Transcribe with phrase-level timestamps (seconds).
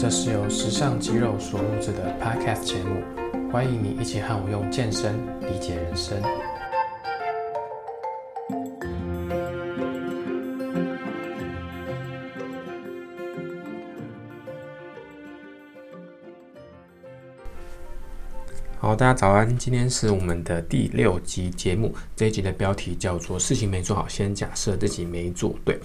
[0.00, 3.02] 这是由时尚肌肉所录制的 Podcast 节目，
[3.52, 6.18] 欢迎你一起和我用健身理解人生。
[18.78, 25.78] 好，大家早安，今天是我们的第六集节目，这一集的标题叫做“事情没做好，先假设自己没做对”。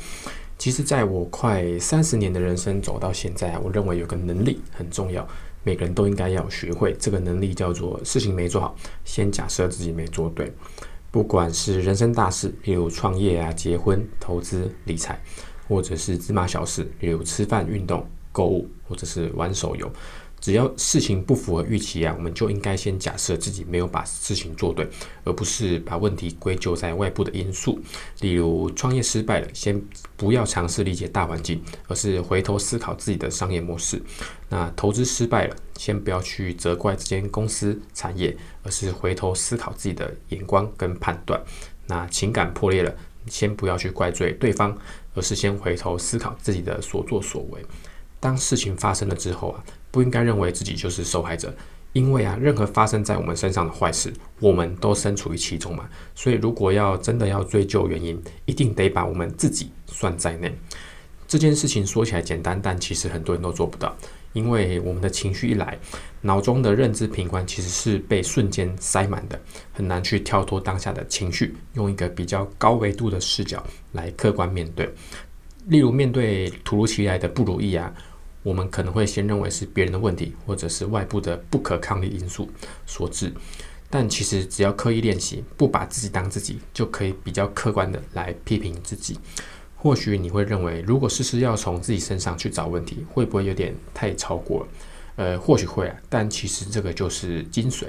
[0.58, 5.28] 其实，在我快三十年的人生走到现在，我认为有个能力很重要，
[5.64, 6.96] 每个人都应该要学会。
[7.00, 10.52] 这个能力叫做事情没做好，先假设自己没做对。
[11.12, 15.22] 不管是人生大事，例如创业啊、结婚、投资、理财，
[15.68, 19.92] 或者是芝麻小事，例如吃饭、运动、购物，或者是玩手游。
[20.46, 24.88] 只要事情不符合预期啊，我们就应该先假设自己没有把事情做对，
[25.24, 27.80] 而不是把问题归咎在外部的因素。
[28.20, 29.82] 例如创业失败了，先
[30.16, 34.00] 不要尝试理解大环境，而是回头思考自己的商业模式。
[34.48, 41.44] 那投资失败了，先不要去责怪这间公司产业，而是回头思考自己的眼光跟判断。
[41.88, 44.78] 那情感破裂了，先不要去怪罪对方，
[45.16, 47.66] 而是先回头思考自己的所作所为。
[48.20, 49.64] 当事情发生了之后啊。
[49.96, 51.56] 不应该认为自己就是受害者，
[51.94, 55.88] 因为啊，任何发生在我们身上的坏事，我们都身处于其中嘛。
[56.14, 60.54] 所以，如果要真的要追究原因，一定得把我们自己算在内。
[61.30, 63.96] 这件事情说起来简单，但其实很多人都做不到，
[64.34, 65.80] 因为我们的情绪一来，
[66.20, 69.40] 脑中的认知平宽其实是被瞬间塞满的，
[69.72, 74.94] 很难去跳脱当下的情绪，用一个比较高维度的视角来客观面对。
[75.68, 77.94] 例如，面对突如其来的不如意啊。
[78.46, 82.48] 我们可能会先认为是别人的问题，或者是外部的不可抗力因素
[82.86, 83.34] 所致，
[83.90, 89.18] 但其实只要刻意练习，不把自己当自己，就可以比较客观的来批评自己。
[89.76, 94.68] 或许你会认为，如果事事要从自己身上去找问题，会不会有点太超过了？
[95.16, 97.86] 呃，或许会啊，但其实这个就是精髓。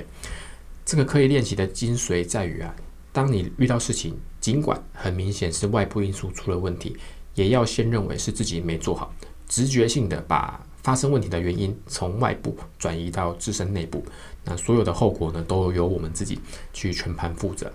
[0.86, 2.74] 这个刻意练习的精髓在于啊，
[3.12, 6.96] 当你遇到事情，尽管很明显是外部因素出了问题，
[7.34, 9.14] 也要先认为是自己没做好。
[9.48, 14.04] 直觉性的把发生问题的原因从外部转移到自身内部，
[14.44, 16.38] 那所有的后果呢，都由我们自己
[16.72, 17.72] 去全盘负责。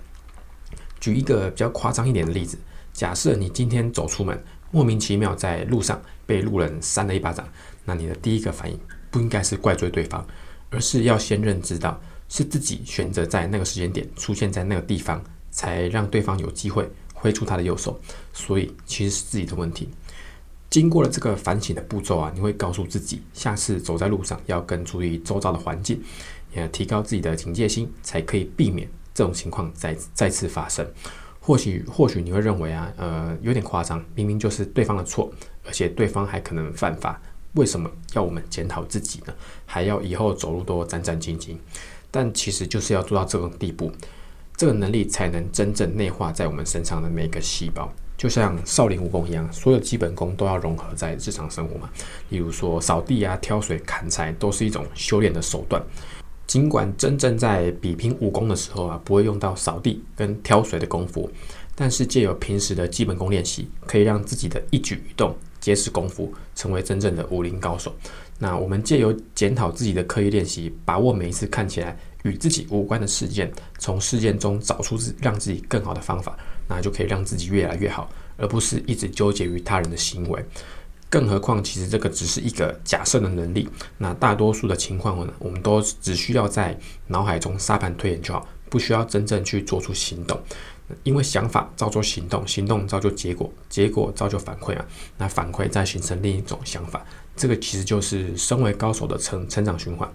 [1.00, 2.58] 举一个比较夸张一点的例子，
[2.94, 7.48] 假设你今天走出门，莫名其妙在路上被路人扇了一巴掌，
[7.84, 8.80] 那你的第一个反应
[9.10, 10.26] 不应该是怪罪对方，
[10.70, 12.00] 而是要先认知到
[12.30, 18.00] 是自己选择在那个时间点出现在那个地方，才让对方有机会挥出他的右手，
[18.32, 19.90] 所以其实是自己的问题。
[20.72, 26.02] 经过了这个反省的步骤啊，你会告诉自己，下次走在路上要更注意周遭的环境，
[26.56, 30.90] 也提高自己的警戒心，才可以避免这种情况再再次发生。
[31.42, 35.30] 或许或许你会认为啊，呃，有点夸张，明明就是对方的错，
[35.66, 37.22] 而且对方还可能犯法，
[37.56, 39.34] 为什么要我们检讨自己呢？
[39.66, 41.58] 还要以后走路都战战兢兢？
[42.10, 43.92] 但其实就是要做到这种地步，
[44.56, 47.94] 这个能力才能真正内化在我们身上的每个细胞。
[48.22, 51.90] 就像少林武功一样，所有基本功都要融合在日常生活嘛。
[52.30, 55.82] 例如说扫地啊、挑水、砍柴，都是一种修炼的手段。
[56.46, 61.28] 尽管真正在比拼武功的时候啊，不会用到扫地跟挑水的功夫，
[61.74, 67.96] 但是借由平时的基本功练习，可以让自己的一举一动结识功夫，成为真正的武林高手。
[68.40, 76.36] 那我们借由检讨自己的刻意练习，把握每一次看起来与自己无关的事件，从事件中找出自让自己更好的方法。
[76.68, 80.44] 那就可以让自己越来越好，而不是一直纠结于他人的行为。
[81.10, 83.68] 更何况，其实这个只是一个假设的能力。
[83.98, 90.42] 那大多数的情况呢，我们都只需要在脑海中沙盘推演就好，不需要真正去做出行动。
[91.04, 94.86] 因为想法造就行动，行动造就结果，结果造就反馈啊。
[95.18, 100.10] 那反馈再形成另一种想法，这个其实就是身为高手的成成长循环。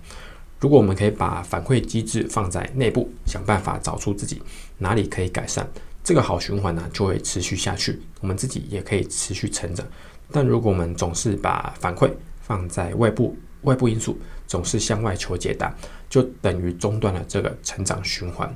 [0.58, 4.40] 如果我们可以把反馈机制放在内部，想办法找出自己
[4.78, 5.68] 哪里可以改善。
[6.02, 9.86] 这个好循环呢，就会持续下去，我们自己也可以持续成长。
[10.30, 15.74] 但如果我们总是把反馈放在外部，外部因素总是向外求解答，
[16.08, 18.54] 就等于中断了这个成长循环。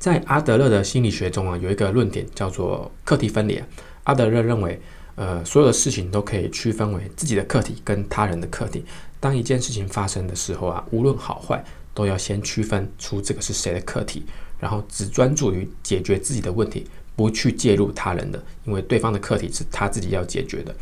[0.00, 3.62] 在阿德勒的心理学中啊，有一个论点叫做课题分离。
[4.04, 4.80] 阿德勒认为，
[5.14, 8.82] 呃，所有的事情都可以区分为自己的课题跟他人的课题。
[9.20, 11.62] 当一件事情发生的时候啊，无论好坏，
[11.92, 14.24] 都要先区分出这个是谁的课题。
[14.58, 20.74] 然后只专注于解决自己的问题，不去介入他人的，因为对方的课题是他自己要解决的。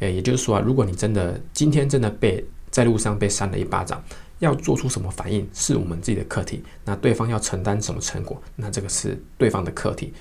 [0.00, 4.02] 诶，也就是说啊，如果你真的今天真的被在路上被扇了一巴掌，
[4.38, 10.12] 要做出什么反应是我们自己的课题，那对方要承担什么成果，那这个是对方的课题。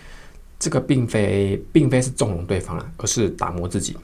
[0.60, 3.96] 这个并非并非是纵容对方啊，而是打磨自己。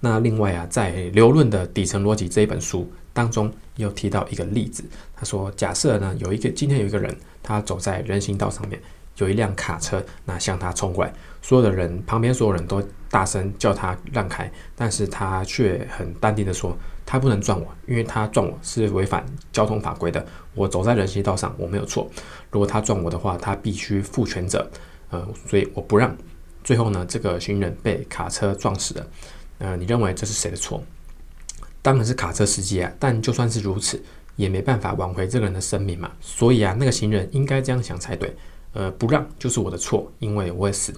[0.00, 4.84] 那另外啊，在《流论的底层逻辑》这一本书当中，又提到一个例子。
[5.14, 8.80] 他说，假设呢有一个今天有一个人，他走在人行道上面，
[9.18, 16.76] 有一辆卡车，那向他冲过来，所有的人旁边所有人都大声叫他让开，但是他却很淡定的说，
[17.06, 20.26] 他不能撞我，因为他撞我是违反交通法规的。
[20.54, 22.10] 我走在人行道上，我没有错。
[22.50, 24.68] 如果他撞我的话，他必须负全责。
[25.10, 26.14] 呃，所以我不让。
[26.64, 29.06] 最后呢，这个行人被卡车撞死了。
[29.58, 30.82] 呃，你认为这是谁的错？
[31.80, 32.92] 当然是卡车司机啊。
[32.98, 34.02] 但就算是如此，
[34.34, 36.10] 也没办法挽回这个人的生命嘛。
[36.20, 38.36] 所以啊，那个行人应该这样想才对。
[38.72, 40.92] 呃，不让就是我的错，因为我会死。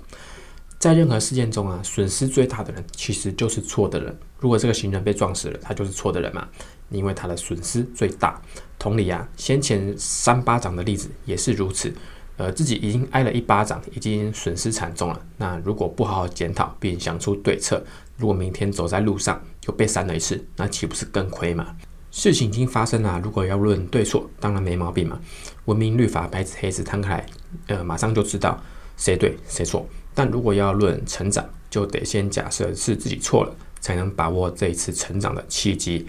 [0.78, 4.18] 在任何事件中啊，损失最大的人其实就是错的人。
[4.38, 6.48] 如果这个行人被撞死了，他就是错的人嘛，
[6.90, 8.40] 因为他的损失最大。
[8.78, 11.92] 同理啊，先前三巴掌的例子也是如此。
[12.36, 15.20] 呃，自己已经挨了一巴掌，已经损失惨重了。
[15.38, 17.82] 那如果不好好检讨并想出对策，
[18.16, 21.74] 如果明天走在路上又被扇了一次，那岂不是更亏嘛？
[22.12, 25.18] 事情已经发生了，如果要论对错，当然没毛病嘛。
[25.64, 27.26] 文明律法白纸黑字摊开来，
[27.66, 28.62] 呃，马上就知道
[28.96, 29.84] 谁对谁错。
[30.14, 36.06] 但如果要论成长，就得先假设是自己错了，才能把握这一次成长的契机。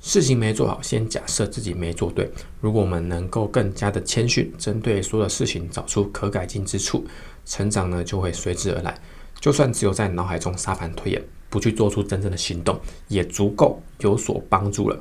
[0.00, 2.28] 事情没做好，先假设自己没做对。
[2.60, 7.04] 如果我们能够更加的谦逊，针对所有的事情找出可改进之处，
[7.44, 8.98] 成长呢就会随之而来。
[9.38, 14.98] 就算只有在脑海中沙盘推演，不去做出真正的行动，也足够有所帮助了。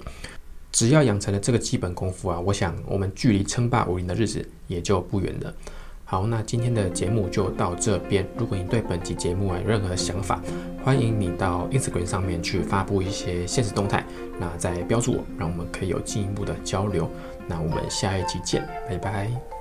[0.72, 5.54] 只要养成了这个基本功夫啊，我想我们距离称霸武林的日子也就不远了。
[6.06, 8.28] 好，那今天的节目就到这边。
[8.38, 10.42] 如果你对本期节目有任何想法，
[10.84, 14.04] 欢迎你到 Instagram 上面去发布一些现实动态，
[14.40, 17.10] 那再标注我，让我们可以有进一步的交流。
[17.48, 19.61] 那我们下一集见，拜拜。